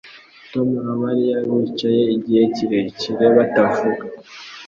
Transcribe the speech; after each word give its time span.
Tom 0.51 0.69
na 0.85 0.93
Mariya 1.03 1.35
bicaye 1.49 2.01
igihe 2.15 2.41
kirekire 2.55 3.25
batavuga. 3.37 4.03